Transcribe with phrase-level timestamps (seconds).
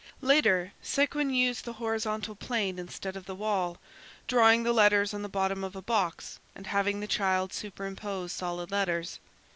[0.23, 3.77] Later, Séguin used the horizontal plane instead of the wall,
[4.27, 8.71] drawing the letters on the bottom of a box and having the child superimpose solid
[8.71, 9.19] letters.